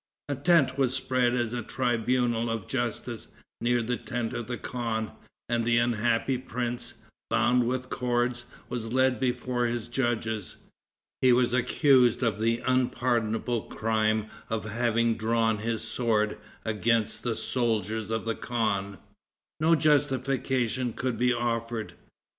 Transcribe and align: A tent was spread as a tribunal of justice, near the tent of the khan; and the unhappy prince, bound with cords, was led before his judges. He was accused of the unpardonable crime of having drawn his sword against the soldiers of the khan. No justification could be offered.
A 0.29 0.33
tent 0.33 0.79
was 0.79 0.95
spread 0.95 1.35
as 1.35 1.53
a 1.53 1.61
tribunal 1.61 2.49
of 2.49 2.67
justice, 2.67 3.27
near 3.61 3.83
the 3.83 3.97
tent 3.97 4.33
of 4.33 4.47
the 4.47 4.57
khan; 4.57 5.11
and 5.47 5.63
the 5.63 5.77
unhappy 5.77 6.39
prince, 6.39 6.95
bound 7.29 7.67
with 7.67 7.91
cords, 7.91 8.45
was 8.67 8.91
led 8.93 9.19
before 9.19 9.67
his 9.67 9.87
judges. 9.87 10.55
He 11.21 11.31
was 11.31 11.53
accused 11.53 12.23
of 12.23 12.39
the 12.39 12.63
unpardonable 12.65 13.61
crime 13.69 14.25
of 14.49 14.65
having 14.65 15.17
drawn 15.17 15.59
his 15.59 15.83
sword 15.83 16.39
against 16.65 17.21
the 17.21 17.35
soldiers 17.35 18.09
of 18.09 18.25
the 18.25 18.33
khan. 18.33 18.97
No 19.59 19.75
justification 19.75 20.93
could 20.93 21.19
be 21.19 21.31
offered. 21.31 21.93